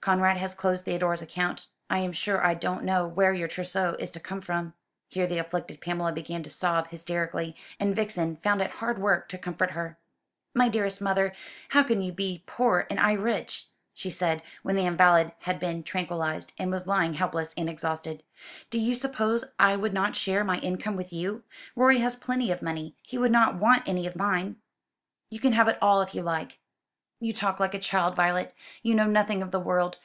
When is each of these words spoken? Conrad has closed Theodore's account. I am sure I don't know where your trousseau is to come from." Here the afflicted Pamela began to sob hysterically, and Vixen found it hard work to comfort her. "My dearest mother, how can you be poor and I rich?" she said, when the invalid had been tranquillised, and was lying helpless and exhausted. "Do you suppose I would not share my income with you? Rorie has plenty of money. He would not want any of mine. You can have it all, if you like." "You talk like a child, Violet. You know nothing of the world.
Conrad 0.00 0.36
has 0.38 0.56
closed 0.56 0.84
Theodore's 0.84 1.22
account. 1.22 1.68
I 1.88 1.98
am 1.98 2.10
sure 2.10 2.44
I 2.44 2.54
don't 2.54 2.82
know 2.82 3.06
where 3.06 3.32
your 3.32 3.46
trousseau 3.46 3.94
is 4.00 4.10
to 4.10 4.18
come 4.18 4.40
from." 4.40 4.74
Here 5.06 5.28
the 5.28 5.38
afflicted 5.38 5.80
Pamela 5.80 6.10
began 6.10 6.42
to 6.42 6.50
sob 6.50 6.88
hysterically, 6.88 7.54
and 7.78 7.94
Vixen 7.94 8.34
found 8.38 8.60
it 8.60 8.72
hard 8.72 8.98
work 8.98 9.28
to 9.28 9.38
comfort 9.38 9.70
her. 9.70 9.98
"My 10.56 10.68
dearest 10.68 11.00
mother, 11.00 11.32
how 11.68 11.84
can 11.84 12.02
you 12.02 12.10
be 12.10 12.42
poor 12.46 12.84
and 12.90 12.98
I 12.98 13.12
rich?" 13.12 13.68
she 13.94 14.10
said, 14.10 14.42
when 14.64 14.74
the 14.74 14.86
invalid 14.86 15.30
had 15.38 15.60
been 15.60 15.84
tranquillised, 15.84 16.52
and 16.58 16.72
was 16.72 16.88
lying 16.88 17.14
helpless 17.14 17.54
and 17.56 17.68
exhausted. 17.70 18.24
"Do 18.70 18.80
you 18.80 18.96
suppose 18.96 19.44
I 19.60 19.76
would 19.76 19.94
not 19.94 20.16
share 20.16 20.42
my 20.42 20.58
income 20.58 20.96
with 20.96 21.12
you? 21.12 21.44
Rorie 21.76 22.00
has 22.00 22.16
plenty 22.16 22.50
of 22.50 22.60
money. 22.60 22.96
He 23.02 23.18
would 23.18 23.30
not 23.30 23.54
want 23.54 23.86
any 23.88 24.08
of 24.08 24.16
mine. 24.16 24.56
You 25.30 25.38
can 25.38 25.52
have 25.52 25.68
it 25.68 25.78
all, 25.80 26.00
if 26.00 26.12
you 26.12 26.22
like." 26.22 26.58
"You 27.24 27.32
talk 27.32 27.60
like 27.60 27.72
a 27.72 27.78
child, 27.78 28.16
Violet. 28.16 28.52
You 28.82 28.96
know 28.96 29.06
nothing 29.06 29.42
of 29.42 29.52
the 29.52 29.60
world. 29.60 29.98